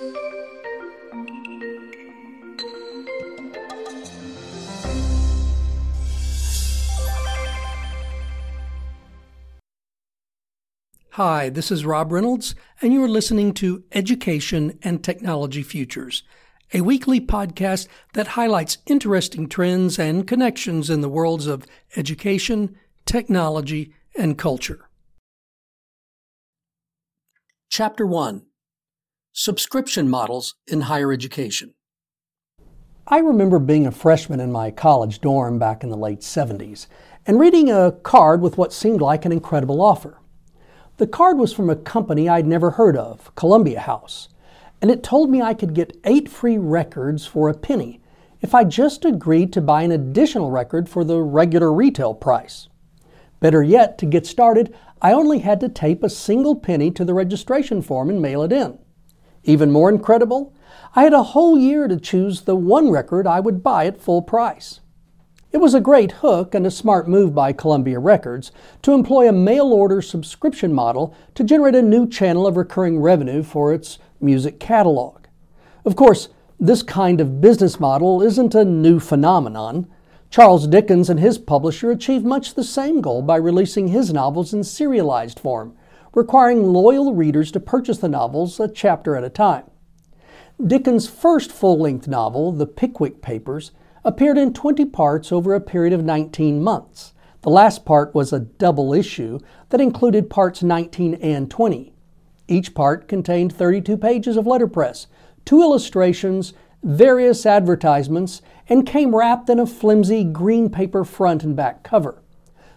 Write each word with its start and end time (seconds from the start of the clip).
Hi, 0.00 0.10
this 11.48 11.72
is 11.72 11.84
Rob 11.84 12.12
Reynolds, 12.12 12.54
and 12.80 12.92
you 12.92 13.02
are 13.02 13.08
listening 13.08 13.52
to 13.54 13.82
Education 13.90 14.78
and 14.84 15.02
Technology 15.02 15.64
Futures, 15.64 16.22
a 16.72 16.82
weekly 16.82 17.20
podcast 17.20 17.88
that 18.12 18.28
highlights 18.28 18.78
interesting 18.86 19.48
trends 19.48 19.98
and 19.98 20.28
connections 20.28 20.90
in 20.90 21.00
the 21.00 21.08
worlds 21.08 21.48
of 21.48 21.66
education, 21.96 22.76
technology, 23.04 23.92
and 24.16 24.38
culture. 24.38 24.88
Chapter 27.68 28.06
1 28.06 28.47
Subscription 29.40 30.08
Models 30.08 30.56
in 30.66 30.80
Higher 30.80 31.12
Education. 31.12 31.74
I 33.06 33.18
remember 33.18 33.60
being 33.60 33.86
a 33.86 33.92
freshman 33.92 34.40
in 34.40 34.50
my 34.50 34.72
college 34.72 35.20
dorm 35.20 35.60
back 35.60 35.84
in 35.84 35.90
the 35.90 35.96
late 35.96 36.22
70s 36.22 36.88
and 37.24 37.38
reading 37.38 37.70
a 37.70 37.92
card 38.02 38.40
with 38.40 38.58
what 38.58 38.72
seemed 38.72 39.00
like 39.00 39.24
an 39.24 39.30
incredible 39.30 39.80
offer. 39.80 40.18
The 40.96 41.06
card 41.06 41.38
was 41.38 41.52
from 41.52 41.70
a 41.70 41.76
company 41.76 42.28
I'd 42.28 42.48
never 42.48 42.72
heard 42.72 42.96
of, 42.96 43.32
Columbia 43.36 43.78
House, 43.78 44.28
and 44.82 44.90
it 44.90 45.04
told 45.04 45.30
me 45.30 45.40
I 45.40 45.54
could 45.54 45.72
get 45.72 45.96
eight 46.02 46.28
free 46.28 46.58
records 46.58 47.24
for 47.24 47.48
a 47.48 47.54
penny 47.54 48.00
if 48.40 48.56
I 48.56 48.64
just 48.64 49.04
agreed 49.04 49.52
to 49.52 49.60
buy 49.60 49.82
an 49.82 49.92
additional 49.92 50.50
record 50.50 50.88
for 50.88 51.04
the 51.04 51.20
regular 51.20 51.72
retail 51.72 52.12
price. 52.12 52.68
Better 53.38 53.62
yet, 53.62 53.98
to 53.98 54.06
get 54.06 54.26
started, 54.26 54.74
I 55.00 55.12
only 55.12 55.38
had 55.38 55.60
to 55.60 55.68
tape 55.68 56.02
a 56.02 56.10
single 56.10 56.56
penny 56.56 56.90
to 56.90 57.04
the 57.04 57.14
registration 57.14 57.82
form 57.82 58.10
and 58.10 58.20
mail 58.20 58.42
it 58.42 58.52
in. 58.52 58.80
Even 59.44 59.70
more 59.70 59.88
incredible, 59.88 60.52
I 60.94 61.04
had 61.04 61.12
a 61.12 61.22
whole 61.22 61.58
year 61.58 61.88
to 61.88 61.98
choose 61.98 62.42
the 62.42 62.56
one 62.56 62.90
record 62.90 63.26
I 63.26 63.40
would 63.40 63.62
buy 63.62 63.86
at 63.86 64.00
full 64.00 64.22
price. 64.22 64.80
It 65.50 65.58
was 65.58 65.72
a 65.72 65.80
great 65.80 66.12
hook 66.12 66.54
and 66.54 66.66
a 66.66 66.70
smart 66.70 67.08
move 67.08 67.34
by 67.34 67.54
Columbia 67.54 67.98
Records 67.98 68.52
to 68.82 68.92
employ 68.92 69.28
a 69.28 69.32
mail 69.32 69.72
order 69.72 70.02
subscription 70.02 70.74
model 70.74 71.14
to 71.34 71.44
generate 71.44 71.74
a 71.74 71.82
new 71.82 72.06
channel 72.06 72.46
of 72.46 72.58
recurring 72.58 73.00
revenue 73.00 73.42
for 73.42 73.72
its 73.72 73.98
music 74.20 74.60
catalog. 74.60 75.24
Of 75.86 75.96
course, 75.96 76.28
this 76.60 76.82
kind 76.82 77.20
of 77.20 77.40
business 77.40 77.80
model 77.80 78.20
isn't 78.20 78.54
a 78.54 78.64
new 78.64 79.00
phenomenon. 79.00 79.86
Charles 80.28 80.66
Dickens 80.66 81.08
and 81.08 81.18
his 81.18 81.38
publisher 81.38 81.90
achieved 81.90 82.26
much 82.26 82.52
the 82.52 82.64
same 82.64 83.00
goal 83.00 83.22
by 83.22 83.36
releasing 83.36 83.88
his 83.88 84.12
novels 84.12 84.52
in 84.52 84.64
serialized 84.64 85.40
form, 85.40 85.74
requiring 86.14 86.72
loyal 86.72 87.14
readers 87.14 87.50
to 87.52 87.60
purchase 87.60 87.98
the 87.98 88.08
novels 88.08 88.58
a 88.58 88.68
chapter 88.68 89.16
at 89.16 89.24
a 89.24 89.30
time. 89.30 89.64
Dickens' 90.64 91.08
first 91.08 91.52
full 91.52 91.78
length 91.78 92.08
novel, 92.08 92.52
The 92.52 92.66
Pickwick 92.66 93.22
Papers, 93.22 93.70
appeared 94.04 94.38
in 94.38 94.52
20 94.52 94.86
parts 94.86 95.30
over 95.30 95.54
a 95.54 95.60
period 95.60 95.92
of 95.92 96.04
19 96.04 96.62
months. 96.62 97.12
The 97.42 97.50
last 97.50 97.84
part 97.84 98.14
was 98.14 98.32
a 98.32 98.40
double 98.40 98.92
issue 98.92 99.38
that 99.68 99.80
included 99.80 100.30
parts 100.30 100.62
19 100.62 101.14
and 101.14 101.50
20. 101.50 101.94
Each 102.48 102.74
part 102.74 103.06
contained 103.06 103.52
32 103.52 103.96
pages 103.96 104.36
of 104.36 104.46
letterpress, 104.46 105.06
two 105.44 105.62
illustrations, 105.62 106.54
various 106.82 107.46
advertisements, 107.46 108.42
and 108.68 108.86
came 108.86 109.14
wrapped 109.14 109.48
in 109.50 109.60
a 109.60 109.66
flimsy 109.66 110.24
green 110.24 110.70
paper 110.70 111.04
front 111.04 111.44
and 111.44 111.54
back 111.54 111.82
cover. 111.82 112.22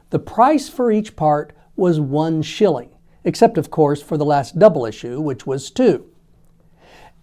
The 0.09 0.19
price 0.19 0.67
for 0.69 0.91
each 0.91 1.15
part 1.15 1.53
was 1.75 1.99
one 1.99 2.41
shilling, 2.41 2.89
except, 3.23 3.57
of 3.57 3.69
course, 3.69 4.01
for 4.01 4.17
the 4.17 4.25
last 4.25 4.57
double 4.59 4.85
issue, 4.85 5.19
which 5.19 5.45
was 5.45 5.71
two. 5.71 6.05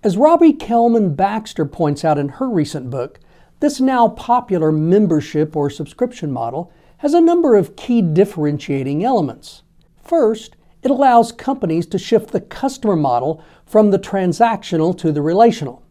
As 0.02 0.16
Robbie 0.16 0.52
Kellman 0.52 1.14
Baxter 1.16 1.64
points 1.64 2.04
out 2.04 2.18
in 2.18 2.28
her 2.28 2.48
recent 2.48 2.88
book, 2.88 3.18
this 3.60 3.80
now 3.80 4.08
popular 4.08 4.70
membership 4.70 5.56
or 5.56 5.68
subscription 5.68 6.30
model 6.30 6.72
has 6.98 7.14
a 7.14 7.20
number 7.20 7.56
of 7.56 7.74
key 7.74 8.00
differentiating 8.00 9.04
elements. 9.04 9.62
First, 10.02 10.56
it 10.82 10.90
allows 10.90 11.32
companies 11.32 11.86
to 11.86 11.98
shift 11.98 12.30
the 12.30 12.40
customer 12.40 12.94
model 12.94 13.42
from 13.66 13.90
the 13.90 13.98
transactional 13.98 14.96
to 14.98 15.10
the 15.10 15.22
relational. 15.22 15.82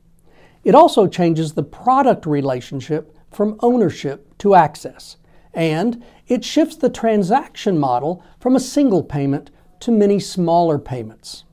It 0.63 0.75
also 0.75 1.07
changes 1.07 1.53
the 1.53 1.63
product 1.63 2.25
relationship 2.25 3.15
from 3.29 3.57
ownership 3.61 4.37
to 4.39 4.55
access. 4.55 5.17
And 5.53 6.03
it 6.27 6.45
shifts 6.45 6.77
the 6.77 6.89
transaction 6.89 7.77
model 7.77 8.23
from 8.39 8.55
a 8.55 8.61
single 8.61 9.03
payment 9.03 9.49
to 9.81 9.91
many 9.91 10.19
smaller 10.19 10.77
payments. 10.79 11.43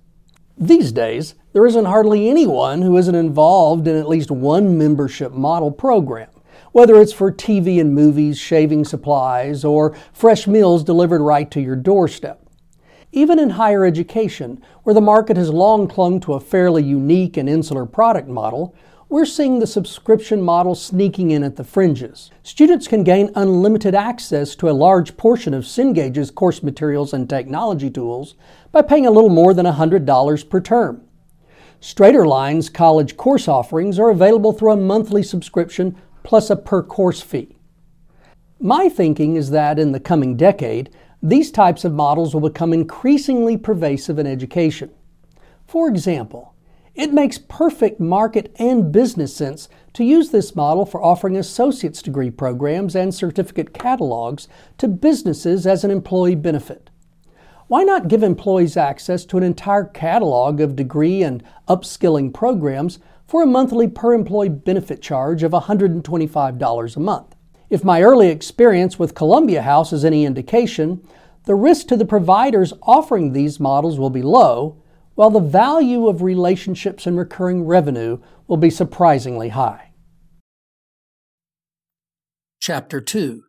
These 0.57 0.93
days, 0.93 1.35
there 1.53 1.67
isn't 1.67 1.85
hardly 1.85 2.29
anyone 2.29 2.83
who 2.83 2.97
isn't 2.97 3.15
involved 3.15 3.89
in 3.89 3.97
at 3.97 4.09
least 4.09 4.31
one 4.31 4.79
membership 4.79 5.33
model 5.33 5.71
program, 5.71 6.31
whether 6.73 7.01
it's 7.01 7.13
for 7.13 7.31
TV 7.31 7.81
and 7.81 7.95
movies, 7.95 8.39
shaving 8.39 8.85
supplies, 8.85 9.65
or 9.65 9.97
fresh 10.13 10.47
meals 10.47 10.83
delivered 10.83 11.21
right 11.21 11.51
to 11.51 11.61
your 11.61 11.77
doorstep. 11.77 12.49
Even 13.13 13.39
in 13.39 13.51
higher 13.51 13.85
education, 13.85 14.61
where 14.83 14.95
the 14.95 15.01
market 15.01 15.37
has 15.37 15.51
long 15.51 15.87
clung 15.87 16.19
to 16.21 16.35
a 16.35 16.41
fairly 16.41 16.83
unique 16.83 17.37
and 17.37 17.49
insular 17.49 17.87
product 17.87 18.29
model, 18.29 18.75
we're 19.09 19.27
seeing 19.27 19.59
the 19.59 19.67
subscription 19.67 20.41
model 20.41 20.75
sneaking 20.75 21.31
in 21.31 21.43
at 21.45 21.57
the 21.57 21.65
fringes. 21.65 22.31
Students 22.43 22.89
can 22.89 23.05
gain 23.05 23.31
unlimited 23.35 23.95
access 23.95 24.55
to 24.57 24.69
a 24.69 24.73
large 24.73 25.17
portion 25.17 25.53
of 25.53 25.67
Cengage's 25.67 26.31
course 26.31 26.63
materials 26.63 27.13
and 27.13 27.29
technology 27.29 27.91
tools 27.91 28.35
by 28.73 28.83
paying 28.83 29.07
a 29.07 29.11
little 29.11 29.31
more 29.31 29.53
than 29.53 29.67
$100 29.67 30.49
per 30.49 30.61
term. 30.61 31.03
StraighterLine's 31.81 32.71
college 32.71 33.17
course 33.17 33.47
offerings 33.47 33.99
are 33.99 34.09
available 34.09 34.53
through 34.53 34.73
a 34.73 34.77
monthly 34.77 35.23
subscription 35.23 35.97
plus 36.23 36.49
a 36.49 36.57
per 36.57 36.83
course 36.83 37.21
fee. 37.21 37.59
My 38.59 38.89
thinking 38.89 39.37
is 39.37 39.51
that 39.51 39.79
in 39.79 39.93
the 39.93 40.01
coming 40.01 40.37
decade, 40.37 40.89
these 41.23 41.51
types 41.51 41.85
of 41.85 41.93
models 41.93 42.33
will 42.33 42.49
become 42.49 42.73
increasingly 42.73 43.59
pervasive 43.59 44.19
in 44.19 44.27
education. 44.27 44.91
For 45.67 45.89
example, 45.89 46.54
it 46.95 47.13
makes 47.13 47.39
perfect 47.39 47.99
market 47.99 48.55
and 48.59 48.93
business 48.93 49.35
sense 49.35 49.69
to 49.95 50.05
use 50.05 50.31
this 50.31 50.55
model 50.55 50.87
for 50.87 51.03
offering 51.03 51.37
associate's 51.37 52.03
degree 52.03 52.31
programs 52.31 52.95
and 52.95 53.15
certificate 53.15 53.75
catalogs 53.75 54.49
to 54.79 54.87
businesses 54.87 55.67
as 55.67 55.83
an 55.85 55.91
employee 55.91 56.35
benefit. 56.35 56.91
Why 57.67 57.83
not 57.83 58.09
give 58.09 58.23
employees 58.23 58.77
access 58.77 59.25
to 59.27 59.39
an 59.39 59.43
entire 59.43 59.85
catalog 59.85 60.61
of 60.61 60.77
degree 60.77 61.23
and 61.23 61.43
upskilling 61.67 62.33
programs 62.33 62.99
for 63.27 63.43
a 63.43 63.47
monthly 63.47 63.89
per 63.89 64.13
employee 64.13 64.51
benefit 64.51 65.01
charge 65.01 65.43
of 65.43 65.53
$125 65.53 66.97
a 66.97 67.01
month? 67.01 67.35
If 67.71 67.83
my 67.83 68.03
early 68.03 68.29
experience 68.29 68.99
with 68.99 69.15
Columbia 69.15 69.63
House 69.63 69.93
is 69.93 70.05
any 70.05 70.25
indication, 70.25 71.05
the 71.45 71.55
risk 71.55 71.89
to 71.89 71.97
the 71.97 72.05
providers 72.05 72.73
offering 72.83 73.33
these 73.33 73.59
models 73.59 73.99
will 73.99 74.11
be 74.11 74.23
low, 74.23 74.77
while 75.15 75.31
the 75.31 75.41
value 75.41 76.09
of 76.09 76.23
relationships 76.23 77.07
and 77.07 77.19
recurring 77.19 77.65
revenue 77.65 78.19
will 78.47 78.57
be 78.57 78.71
surprisingly 78.71 79.51
high. 79.51 79.93
Chapter 82.61 83.01
2 83.01 83.45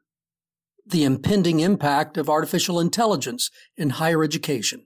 the 0.88 1.04
impending 1.04 1.62
impact 1.62 2.16
of 2.16 2.30
artificial 2.30 2.80
intelligence 2.80 3.50
in 3.76 3.92
higher 3.92 4.24
education. 4.24 4.86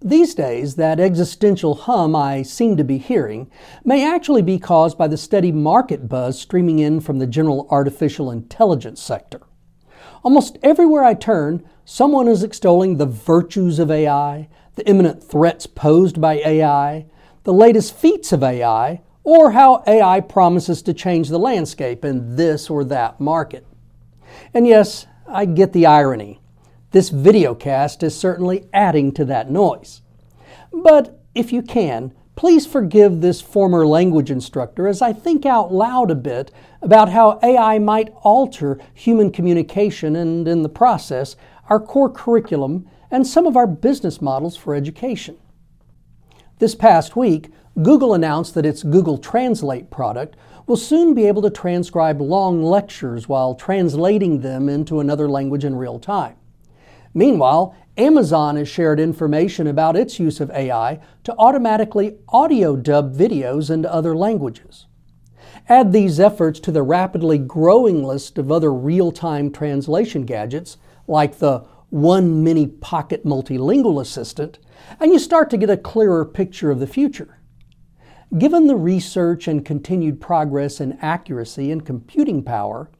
These 0.00 0.34
days, 0.34 0.76
that 0.76 1.00
existential 1.00 1.74
hum 1.74 2.14
I 2.16 2.42
seem 2.42 2.76
to 2.76 2.84
be 2.84 2.98
hearing 2.98 3.50
may 3.84 4.06
actually 4.06 4.42
be 4.42 4.58
caused 4.58 4.96
by 4.96 5.08
the 5.08 5.18
steady 5.18 5.52
market 5.52 6.08
buzz 6.08 6.40
streaming 6.40 6.78
in 6.78 7.00
from 7.00 7.18
the 7.18 7.26
general 7.26 7.66
artificial 7.70 8.30
intelligence 8.30 9.02
sector. 9.02 9.40
Almost 10.22 10.56
everywhere 10.62 11.04
I 11.04 11.14
turn, 11.14 11.68
someone 11.84 12.28
is 12.28 12.42
extolling 12.42 12.96
the 12.96 13.06
virtues 13.06 13.78
of 13.78 13.90
AI, 13.90 14.48
the 14.80 14.88
imminent 14.88 15.22
threats 15.22 15.66
posed 15.66 16.22
by 16.22 16.36
AI, 16.36 17.04
the 17.44 17.52
latest 17.52 17.94
feats 17.94 18.32
of 18.32 18.42
AI, 18.42 19.02
or 19.24 19.50
how 19.50 19.84
AI 19.86 20.20
promises 20.20 20.80
to 20.80 20.94
change 20.94 21.28
the 21.28 21.38
landscape 21.38 22.02
in 22.02 22.36
this 22.36 22.70
or 22.70 22.82
that 22.82 23.20
market. 23.20 23.66
And 24.54 24.66
yes, 24.66 25.06
I 25.28 25.44
get 25.44 25.74
the 25.74 25.84
irony. 25.84 26.40
This 26.92 27.10
videocast 27.10 28.02
is 28.02 28.16
certainly 28.16 28.70
adding 28.72 29.12
to 29.12 29.26
that 29.26 29.50
noise. 29.50 30.00
But 30.72 31.20
if 31.34 31.52
you 31.52 31.60
can, 31.60 32.14
please 32.34 32.66
forgive 32.66 33.20
this 33.20 33.42
former 33.42 33.86
language 33.86 34.30
instructor 34.30 34.88
as 34.88 35.02
I 35.02 35.12
think 35.12 35.44
out 35.44 35.70
loud 35.70 36.10
a 36.10 36.14
bit 36.14 36.52
about 36.80 37.10
how 37.10 37.38
AI 37.42 37.78
might 37.78 38.14
alter 38.22 38.80
human 38.94 39.30
communication 39.30 40.16
and, 40.16 40.48
in 40.48 40.62
the 40.62 40.70
process, 40.70 41.36
our 41.68 41.80
core 41.80 42.08
curriculum 42.08 42.88
and 43.10 43.26
some 43.26 43.46
of 43.46 43.56
our 43.56 43.66
business 43.66 44.20
models 44.20 44.56
for 44.56 44.74
education. 44.74 45.36
This 46.58 46.74
past 46.74 47.16
week, 47.16 47.50
Google 47.82 48.14
announced 48.14 48.54
that 48.54 48.66
its 48.66 48.82
Google 48.82 49.18
Translate 49.18 49.90
product 49.90 50.36
will 50.66 50.76
soon 50.76 51.14
be 51.14 51.26
able 51.26 51.42
to 51.42 51.50
transcribe 51.50 52.20
long 52.20 52.62
lectures 52.62 53.28
while 53.28 53.54
translating 53.54 54.40
them 54.40 54.68
into 54.68 55.00
another 55.00 55.28
language 55.28 55.64
in 55.64 55.74
real 55.74 55.98
time. 55.98 56.36
Meanwhile, 57.14 57.74
Amazon 57.96 58.56
has 58.56 58.68
shared 58.68 59.00
information 59.00 59.66
about 59.66 59.96
its 59.96 60.20
use 60.20 60.40
of 60.40 60.50
AI 60.50 61.00
to 61.24 61.34
automatically 61.38 62.16
audio 62.28 62.76
dub 62.76 63.14
videos 63.14 63.70
into 63.70 63.92
other 63.92 64.16
languages. 64.16 64.86
Add 65.68 65.92
these 65.92 66.20
efforts 66.20 66.60
to 66.60 66.72
the 66.72 66.82
rapidly 66.82 67.38
growing 67.38 68.04
list 68.04 68.38
of 68.38 68.50
other 68.50 68.72
real 68.72 69.12
time 69.12 69.50
translation 69.50 70.24
gadgets, 70.24 70.76
like 71.06 71.38
the 71.38 71.64
One 71.90 72.44
Mini 72.44 72.68
Pocket 72.68 73.24
Multilingual 73.24 74.00
Assistant, 74.00 74.58
and 75.00 75.12
you 75.12 75.18
start 75.18 75.50
to 75.50 75.56
get 75.56 75.70
a 75.70 75.76
clearer 75.76 76.24
picture 76.24 76.70
of 76.70 76.78
the 76.78 76.86
future. 76.86 77.40
Given 78.38 78.68
the 78.68 78.76
research 78.76 79.48
and 79.48 79.64
continued 79.64 80.20
progress 80.20 80.80
in 80.80 80.98
accuracy 81.02 81.72
and 81.72 81.84
computing 81.84 82.44
power, 82.44 82.90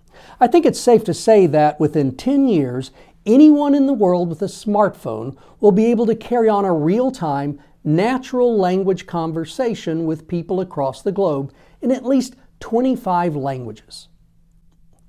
I 0.40 0.48
think 0.48 0.66
it's 0.66 0.80
safe 0.80 1.04
to 1.04 1.14
say 1.14 1.46
that 1.46 1.78
within 1.78 2.16
10 2.16 2.48
years, 2.48 2.90
anyone 3.24 3.76
in 3.76 3.86
the 3.86 3.92
world 3.92 4.28
with 4.28 4.42
a 4.42 4.46
smartphone 4.46 5.36
will 5.60 5.70
be 5.70 5.86
able 5.86 6.06
to 6.06 6.16
carry 6.16 6.48
on 6.48 6.64
a 6.64 6.74
real 6.74 7.12
time, 7.12 7.60
natural 7.84 8.58
language 8.58 9.06
conversation 9.06 10.04
with 10.04 10.26
people 10.26 10.60
across 10.60 11.00
the 11.00 11.12
globe 11.12 11.52
in 11.80 11.92
at 11.92 12.04
least 12.04 12.34
25 12.58 13.36
languages. 13.36 14.08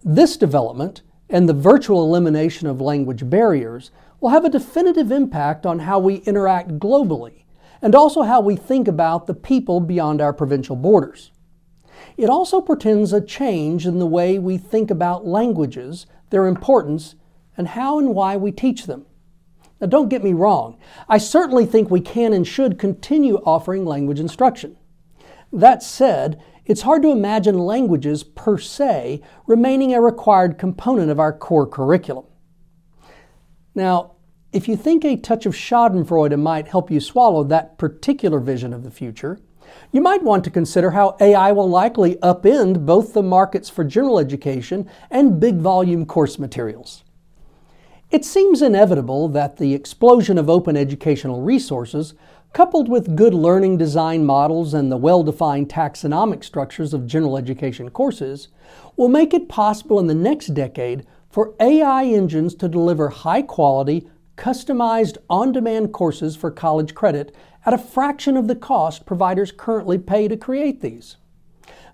This 0.04 0.38
development 0.38 1.02
and 1.32 1.48
the 1.48 1.54
virtual 1.54 2.04
elimination 2.04 2.68
of 2.68 2.82
language 2.82 3.28
barriers 3.30 3.90
will 4.20 4.30
have 4.30 4.46
a 4.46 4.50
definitive 4.50 5.12
impact 5.12 5.66
on 5.66 5.80
how 5.80 5.98
we 5.98 6.16
interact 6.18 6.78
globally 6.78 7.46
and 7.82 7.96
also 7.96 8.22
how 8.22 8.40
we 8.40 8.56
think 8.56 8.88
about 8.88 9.26
the 9.26 9.34
people 9.34 9.80
beyond 9.80 10.22
our 10.22 10.34
provincial 10.34 10.76
borders. 10.76 11.32
It 12.18 12.30
also 12.30 12.62
portends 12.62 13.14
a 13.14 13.22
change 13.22 13.88
in 13.88 13.98
the 13.98 14.06
way 14.06 14.38
we 14.38 14.58
think 14.58 14.92
about 14.92 15.26
languages, 15.26 16.06
their 16.30 16.46
importance, 16.46 17.16
and 17.58 17.70
how 17.70 17.98
and 17.98 18.14
why 18.14 18.38
we 18.38 18.52
teach 18.52 18.86
them. 18.86 19.06
Now, 19.80 19.88
don't 19.88 20.10
get 20.10 20.24
me 20.24 20.34
wrong, 20.34 20.78
I 21.10 21.18
certainly 21.18 21.66
think 21.66 21.90
we 21.90 22.02
can 22.02 22.34
and 22.34 22.46
should 22.46 22.78
continue 22.78 23.38
offering 23.46 23.86
language 23.86 24.20
instruction. 24.20 24.78
That 25.52 25.84
said, 25.84 26.42
it's 26.66 26.84
hard 26.84 27.02
to 27.02 27.12
imagine 27.12 27.58
languages 27.58 28.24
per 28.24 28.58
se 28.58 29.22
remaining 29.48 29.94
a 29.94 30.02
required 30.02 30.58
component 30.58 31.12
of 31.12 31.20
our 31.20 31.34
core 31.34 31.68
curriculum. 31.68 32.26
Now, 33.76 34.14
if 34.54 34.68
you 34.68 34.76
think 34.76 35.04
a 35.04 35.16
touch 35.18 35.46
of 35.46 35.54
Schadenfreude 35.54 36.38
might 36.40 36.68
help 36.68 36.92
you 36.92 37.00
swallow 37.00 37.44
that 37.46 37.78
particular 37.78 38.40
vision 38.40 38.74
of 38.74 38.84
the 38.84 38.92
future, 38.92 39.40
you 39.92 40.02
might 40.02 40.24
want 40.24 40.44
to 40.44 40.50
consider 40.50 40.92
how 40.92 41.16
AI 41.20 41.52
will 41.52 41.70
likely 41.70 42.16
upend 42.16 42.86
both 42.86 43.14
the 43.14 43.24
markets 43.24 43.70
for 43.70 43.84
general 43.84 44.20
education 44.20 44.90
and 45.10 45.40
big 45.40 45.58
volume 45.58 46.06
course 46.06 46.38
materials. 46.38 47.04
It 48.10 48.26
seems 48.26 48.62
inevitable 48.62 49.30
that 49.30 49.56
the 49.56 49.74
explosion 49.74 50.38
of 50.38 50.50
open 50.50 50.76
educational 50.76 51.42
resources, 51.42 52.14
coupled 52.54 52.90
with 52.90 53.16
good 53.16 53.34
learning 53.34 53.78
design 53.78 54.26
models 54.26 54.74
and 54.74 54.92
the 54.92 54.98
well 54.98 55.24
defined 55.24 55.70
taxonomic 55.70 56.44
structures 56.44 56.94
of 56.94 57.08
general 57.08 57.38
education 57.38 57.90
courses, 57.90 58.50
will 58.98 59.08
make 59.08 59.34
it 59.34 59.48
possible 59.48 60.00
in 60.00 60.08
the 60.08 60.16
next 60.16 60.48
decade 60.48 61.06
for 61.30 61.54
AI 61.60 62.06
engines 62.06 62.54
to 62.56 62.68
deliver 62.68 63.10
high 63.10 63.42
quality, 63.42 64.10
customized 64.38 65.18
on 65.30 65.52
demand 65.52 65.94
courses 65.94 66.36
for 66.36 66.52
college 66.52 66.94
credit 66.94 67.34
at 67.66 67.74
a 67.74 67.78
fraction 67.78 68.36
of 68.36 68.48
the 68.48 68.56
cost 68.56 69.06
providers 69.06 69.54
currently 69.56 69.98
pay 69.98 70.28
to 70.28 70.36
create 70.36 70.82
these. 70.82 71.18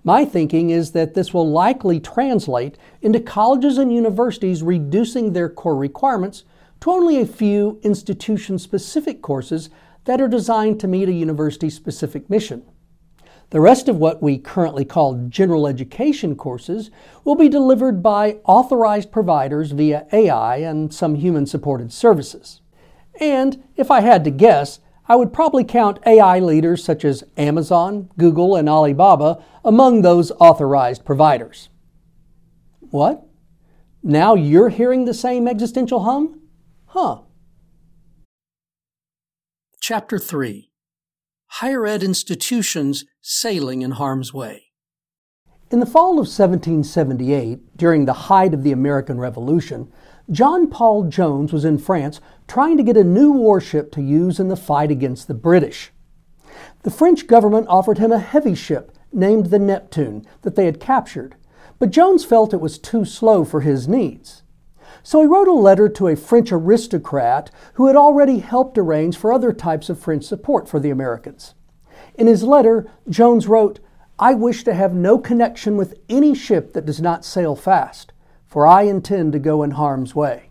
My 0.04 0.26
thinking 0.26 0.70
is 0.70 0.94
that 0.94 1.14
this 1.14 1.34
will 1.34 1.50
likely 1.50 2.00
translate 2.00 2.78
into 3.02 3.20
colleges 3.20 3.78
and 3.78 3.94
universities 3.94 4.64
reducing 4.64 5.34
their 5.34 5.50
core 5.50 5.76
requirements 5.76 6.46
to 6.82 6.92
only 6.92 7.20
a 7.20 7.26
few 7.26 7.80
institution 7.84 8.60
specific 8.60 9.22
courses 9.22 9.70
that 10.06 10.22
are 10.22 10.28
designed 10.28 10.80
to 10.80 10.88
meet 10.88 11.10
a 11.10 11.14
university 11.14 11.70
specific 11.70 12.30
mission. 12.30 12.64
The 13.50 13.62
rest 13.62 13.88
of 13.88 13.98
what 13.98 14.22
we 14.22 14.38
currently 14.38 14.84
call 14.84 15.28
general 15.30 15.68
education 15.68 16.36
courses 16.36 16.92
will 17.24 17.36
be 17.36 17.48
delivered 17.48 18.04
by 18.04 18.40
authorized 18.44 19.12
providers 19.12 19.72
via 19.72 20.06
AI 20.12 20.58
and 20.58 20.94
some 20.94 21.16
human 21.16 21.46
supported 21.46 21.94
services. 21.94 22.62
And 23.22 23.64
if 23.78 23.90
I 23.90 24.02
had 24.02 24.26
to 24.26 24.32
guess, 24.32 24.80
I 25.08 25.16
would 25.16 25.32
probably 25.32 25.64
count 25.64 26.00
AI 26.06 26.40
leaders 26.40 26.84
such 26.84 27.06
as 27.06 27.24
Amazon, 27.38 28.10
Google, 28.18 28.58
and 28.58 28.68
Alibaba 28.68 29.42
among 29.64 30.02
those 30.02 30.32
authorized 30.40 31.06
providers. 31.06 31.70
What? 32.82 33.26
Now 34.04 34.36
you're 34.36 34.70
hearing 34.70 35.06
the 35.06 35.14
same 35.14 35.48
existential 35.48 36.04
hum? 36.04 36.42
Huh. 36.92 37.24
Chapter 39.82 40.18
3 40.18 40.72
Higher 41.48 41.86
Ed 41.86 42.02
Institutions 42.02 43.04
Sailing 43.20 43.82
in 43.82 43.92
Harm's 43.92 44.34
Way. 44.34 44.68
In 45.70 45.82
the 45.82 45.86
fall 45.86 46.12
of 46.12 46.30
1778, 46.30 47.76
during 47.76 48.06
the 48.06 48.14
height 48.14 48.54
of 48.54 48.64
the 48.64 48.72
American 48.72 49.20
Revolution, 49.20 49.92
John 50.32 50.70
Paul 50.70 51.10
Jones 51.10 51.52
was 51.52 51.66
in 51.66 51.78
France 51.78 52.22
trying 52.48 52.78
to 52.78 52.84
get 52.84 52.96
a 52.96 53.04
new 53.04 53.34
warship 53.34 53.92
to 53.92 54.02
use 54.02 54.40
in 54.40 54.48
the 54.48 54.56
fight 54.56 54.90
against 54.90 55.28
the 55.28 55.34
British. 55.34 55.92
The 56.84 56.92
French 56.92 57.28
government 57.28 57.68
offered 57.68 57.98
him 57.98 58.14
a 58.14 58.20
heavy 58.20 58.56
ship 58.56 58.94
named 59.12 59.48
the 59.48 59.60
Neptune 59.60 60.26
that 60.44 60.56
they 60.56 60.64
had 60.64 60.80
captured, 60.80 61.36
but 61.80 61.92
Jones 61.92 62.24
felt 62.24 62.54
it 62.54 62.62
was 62.62 62.80
too 62.80 63.04
slow 63.04 63.44
for 63.44 63.60
his 63.60 63.90
needs. 63.90 64.44
So 65.04 65.22
he 65.22 65.28
wrote 65.28 65.48
a 65.48 65.54
letter 65.54 65.88
to 65.90 66.08
a 66.08 66.16
French 66.16 66.52
aristocrat 66.52 67.52
who 67.74 67.88
had 67.88 67.96
already 67.96 68.40
helped 68.40 68.78
arrange 68.78 69.18
for 69.18 69.32
other 69.32 69.54
types 69.54 69.90
of 69.90 70.00
French 70.00 70.24
support 70.24 70.68
for 70.68 70.80
the 70.80 70.90
Americans. 70.90 71.54
In 72.16 72.28
his 72.28 72.44
letter, 72.44 72.90
Jones 73.10 73.48
wrote, 73.48 73.80
I 74.20 74.34
wish 74.34 74.64
to 74.64 74.74
have 74.74 74.94
no 74.94 75.18
connection 75.18 75.78
with 75.78 76.00
any 76.10 76.34
ship 76.34 76.74
that 76.74 76.86
does 76.86 77.02
not 77.02 77.24
sail 77.24 77.56
fast 77.56 78.12
for 78.48 78.66
I 78.66 78.84
intend 78.84 79.34
to 79.34 79.40
go 79.40 79.62
in 79.62 79.72
harm's 79.72 80.16
way. 80.16 80.50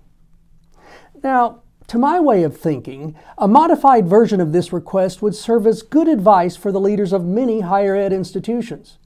Now, 1.22 1.62
to 1.88 1.98
my 1.98 2.20
way 2.20 2.42
of 2.42 2.56
thinking, 2.56 3.16
a 3.38 3.48
modified 3.48 4.06
version 4.06 4.40
of 4.40 4.52
this 4.52 4.72
request 4.72 5.22
would 5.22 5.34
serve 5.34 5.66
as 5.66 5.82
good 5.82 6.08
advice 6.08 6.56
for 6.56 6.70
the 6.70 6.80
leaders 6.80 7.12
of 7.12 7.24
many 7.24 7.60
higher 7.60 7.96
ed 7.96 8.12
institutions. 8.12 8.98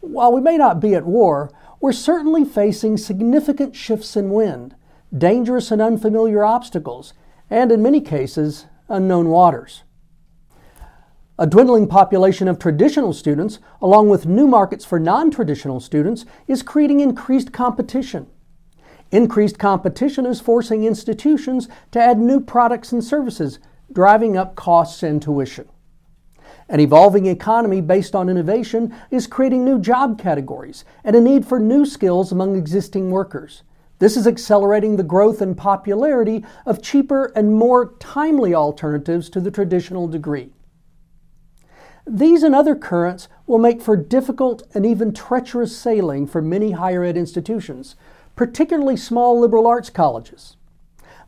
While 0.00 0.32
we 0.32 0.40
may 0.40 0.56
not 0.56 0.80
be 0.80 0.94
at 0.94 1.04
war, 1.04 1.50
we're 1.82 1.92
certainly 1.92 2.44
facing 2.44 2.96
significant 2.96 3.74
shifts 3.74 4.16
in 4.16 4.30
wind, 4.30 4.76
dangerous 5.12 5.72
and 5.72 5.82
unfamiliar 5.82 6.44
obstacles, 6.44 7.12
and 7.50 7.72
in 7.72 7.82
many 7.82 8.00
cases, 8.00 8.66
unknown 8.88 9.28
waters. 9.28 9.82
A 11.40 11.46
dwindling 11.46 11.88
population 11.88 12.46
of 12.46 12.60
traditional 12.60 13.12
students, 13.12 13.58
along 13.80 14.08
with 14.08 14.26
new 14.26 14.46
markets 14.46 14.84
for 14.84 15.00
non 15.00 15.28
traditional 15.28 15.80
students, 15.80 16.24
is 16.46 16.62
creating 16.62 17.00
increased 17.00 17.52
competition. 17.52 18.28
Increased 19.10 19.58
competition 19.58 20.24
is 20.24 20.40
forcing 20.40 20.84
institutions 20.84 21.68
to 21.90 22.00
add 22.00 22.20
new 22.20 22.40
products 22.40 22.92
and 22.92 23.02
services, 23.02 23.58
driving 23.92 24.36
up 24.36 24.54
costs 24.54 25.02
and 25.02 25.20
tuition. 25.20 25.68
An 26.72 26.80
evolving 26.80 27.26
economy 27.26 27.82
based 27.82 28.14
on 28.14 28.30
innovation 28.30 28.94
is 29.10 29.26
creating 29.26 29.62
new 29.62 29.78
job 29.78 30.18
categories 30.18 30.86
and 31.04 31.14
a 31.14 31.20
need 31.20 31.44
for 31.44 31.60
new 31.60 31.84
skills 31.84 32.32
among 32.32 32.56
existing 32.56 33.10
workers. 33.10 33.62
This 33.98 34.16
is 34.16 34.26
accelerating 34.26 34.96
the 34.96 35.02
growth 35.02 35.42
and 35.42 35.54
popularity 35.54 36.42
of 36.64 36.80
cheaper 36.80 37.26
and 37.36 37.52
more 37.52 37.92
timely 38.00 38.54
alternatives 38.54 39.28
to 39.30 39.40
the 39.40 39.50
traditional 39.50 40.08
degree. 40.08 40.50
These 42.06 42.42
and 42.42 42.54
other 42.54 42.74
currents 42.74 43.28
will 43.46 43.58
make 43.58 43.82
for 43.82 43.94
difficult 43.94 44.62
and 44.72 44.86
even 44.86 45.12
treacherous 45.12 45.76
sailing 45.76 46.26
for 46.26 46.40
many 46.40 46.70
higher 46.70 47.04
ed 47.04 47.18
institutions, 47.18 47.96
particularly 48.34 48.96
small 48.96 49.38
liberal 49.38 49.66
arts 49.66 49.90
colleges. 49.90 50.56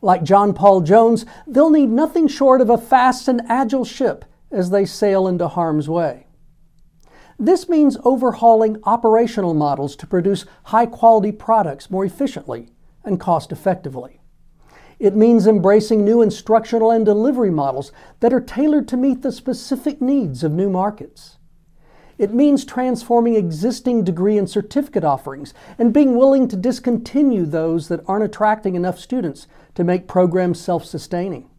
Like 0.01 0.23
John 0.23 0.55
Paul 0.55 0.81
Jones, 0.81 1.23
they'll 1.45 1.69
need 1.69 1.89
nothing 1.89 2.27
short 2.27 2.61
of 2.61 2.69
a 2.71 2.79
fast 2.79 3.27
and 3.27 3.43
agile 3.47 3.85
ship 3.85 4.25
as 4.51 4.69
they 4.69 4.85
sail 4.85 5.27
into 5.27 5.47
harm's 5.47 5.89
way. 5.89 6.27
This 7.37 7.67
means 7.67 7.97
overhauling 8.03 8.77
operational 8.83 9.53
models 9.53 9.95
to 9.97 10.07
produce 10.07 10.45
high 10.65 10.85
quality 10.85 11.31
products 11.31 11.91
more 11.91 12.05
efficiently 12.05 12.69
and 13.03 13.19
cost 13.19 13.51
effectively. 13.51 14.21
It 14.99 15.15
means 15.15 15.45
embracing 15.45 16.05
new 16.05 16.21
instructional 16.21 16.91
and 16.91 17.05
delivery 17.05 17.51
models 17.51 17.91
that 18.21 18.33
are 18.33 18.39
tailored 18.39 18.87
to 18.89 18.97
meet 18.97 19.21
the 19.21 19.31
specific 19.31 20.01
needs 20.01 20.43
of 20.43 20.53
new 20.53 20.69
markets. 20.69 21.37
It 22.17 22.33
means 22.33 22.63
transforming 22.63 23.35
existing 23.35 24.05
degree 24.05 24.37
and 24.37 24.49
certificate 24.49 25.03
offerings 25.03 25.53
and 25.77 25.93
being 25.93 26.15
willing 26.15 26.47
to 26.47 26.55
discontinue 26.55 27.45
those 27.45 27.89
that 27.89 28.03
aren't 28.07 28.23
attracting 28.23 28.75
enough 28.75 28.97
students 28.97 29.47
to 29.73 29.83
make 29.83 30.07
programs 30.07 30.61
self 30.61 30.85
sustaining. 30.85 31.49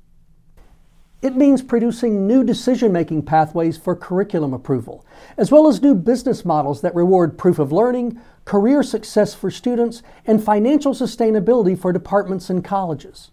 It 1.22 1.34
means 1.34 1.62
producing 1.62 2.26
new 2.26 2.44
decision 2.44 2.92
making 2.92 3.22
pathways 3.22 3.78
for 3.78 3.96
curriculum 3.96 4.52
approval, 4.52 5.04
as 5.36 5.50
well 5.50 5.66
as 5.66 5.82
new 5.82 5.94
business 5.94 6.44
models 6.44 6.82
that 6.82 6.94
reward 6.94 7.38
proof 7.38 7.58
of 7.58 7.72
learning, 7.72 8.20
career 8.44 8.82
success 8.82 9.34
for 9.34 9.50
students, 9.50 10.02
and 10.26 10.44
financial 10.44 10.92
sustainability 10.92 11.76
for 11.78 11.92
departments 11.92 12.50
and 12.50 12.64
colleges. 12.64 13.30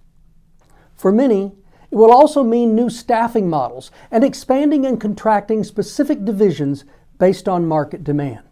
For 0.96 1.12
many, 1.12 1.52
It 1.94 1.98
will 1.98 2.12
also 2.12 2.42
mean 2.44 2.74
new 2.74 2.90
staffing 2.90 3.48
models 3.48 3.92
and 4.10 4.24
expanding 4.24 4.84
and 4.84 5.00
contracting 5.00 5.63
specific 5.63 6.25
divisions 6.25 6.86
based 7.20 7.48
on 7.48 7.68
market 7.68 8.04
demand. 8.04 8.48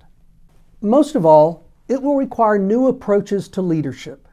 Most 0.79 1.15
of 1.15 1.25
all, 1.25 1.65
it 1.87 2.03
will 2.03 2.17
require 2.17 2.59
new 2.59 2.85
approaches 2.85 3.49
to 3.49 3.63
leadership. 3.63 4.27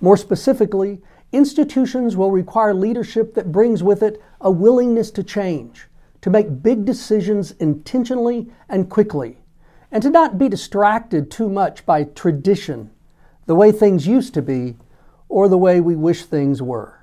More 0.00 0.16
specifically, 0.16 1.00
institutions 1.32 2.16
will 2.16 2.30
require 2.30 2.74
leadership 2.74 3.34
that 3.34 3.50
brings 3.50 3.82
with 3.82 4.02
it 4.02 4.22
a 4.40 4.50
willingness 4.50 5.10
to 5.12 5.22
change, 5.22 5.88
to 6.20 6.30
make 6.30 6.62
big 6.62 6.84
decisions 6.84 7.52
intentionally 7.52 8.50
and 8.68 8.90
quickly, 8.90 9.38
and 9.90 10.02
to 10.02 10.10
not 10.10 10.38
be 10.38 10.48
distracted 10.48 11.30
too 11.30 11.48
much 11.48 11.84
by 11.84 12.04
tradition, 12.04 12.90
the 13.46 13.54
way 13.54 13.72
things 13.72 14.06
used 14.06 14.34
to 14.34 14.42
be, 14.42 14.76
or 15.28 15.48
the 15.48 15.58
way 15.58 15.80
we 15.80 15.96
wish 15.96 16.24
things 16.24 16.60
were. 16.60 16.98